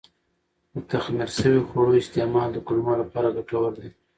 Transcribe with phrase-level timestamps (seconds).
[0.73, 3.89] د تخمیر شوي خواړو استعمال د کولمو لپاره ګټور دی.